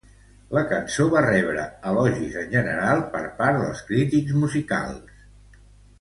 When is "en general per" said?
2.43-3.21